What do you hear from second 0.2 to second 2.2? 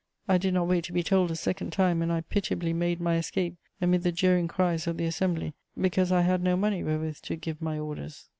I did not wait to be told a second time, and